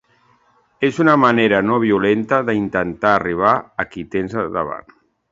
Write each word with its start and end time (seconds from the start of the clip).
És 0.87 0.95
una 1.03 1.13
manera 1.23 1.59
no 1.67 1.75
violenta 1.83 2.39
d’intentar 2.47 3.11
arribar 3.17 3.51
a 3.85 3.89
qui 3.93 4.07
tens 4.17 4.35
davant. 4.57 4.95